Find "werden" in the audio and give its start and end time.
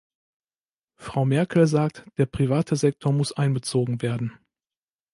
4.01-4.35